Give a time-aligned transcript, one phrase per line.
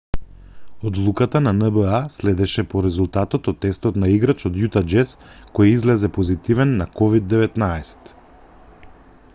[0.89, 5.13] одлуката на нба следеше по резултатот од тестот на играч од јута џез
[5.59, 8.11] кој излезе позитивен на ковид-19